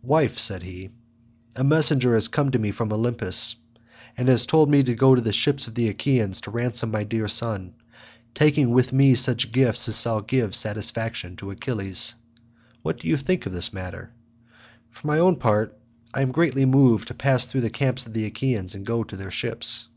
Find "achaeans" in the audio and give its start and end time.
5.90-6.40, 18.24-18.74